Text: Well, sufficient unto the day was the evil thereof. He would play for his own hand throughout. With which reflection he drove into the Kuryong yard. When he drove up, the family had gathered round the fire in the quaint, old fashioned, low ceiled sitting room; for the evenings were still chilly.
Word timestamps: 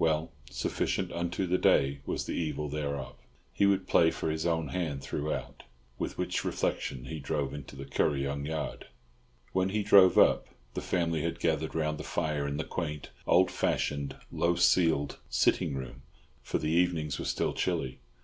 Well, 0.00 0.32
sufficient 0.50 1.12
unto 1.12 1.46
the 1.46 1.58
day 1.58 2.00
was 2.06 2.26
the 2.26 2.34
evil 2.34 2.68
thereof. 2.68 3.14
He 3.52 3.66
would 3.66 3.86
play 3.86 4.10
for 4.10 4.32
his 4.32 4.44
own 4.44 4.70
hand 4.70 5.00
throughout. 5.00 5.62
With 5.96 6.18
which 6.18 6.44
reflection 6.44 7.04
he 7.04 7.20
drove 7.20 7.54
into 7.54 7.76
the 7.76 7.84
Kuryong 7.84 8.44
yard. 8.46 8.88
When 9.52 9.68
he 9.68 9.84
drove 9.84 10.18
up, 10.18 10.48
the 10.74 10.80
family 10.80 11.22
had 11.22 11.38
gathered 11.38 11.76
round 11.76 11.98
the 11.98 12.02
fire 12.02 12.48
in 12.48 12.56
the 12.56 12.64
quaint, 12.64 13.10
old 13.28 13.48
fashioned, 13.48 14.16
low 14.32 14.56
ceiled 14.56 15.20
sitting 15.30 15.76
room; 15.76 16.02
for 16.42 16.58
the 16.58 16.72
evenings 16.72 17.20
were 17.20 17.24
still 17.24 17.52
chilly. 17.52 18.00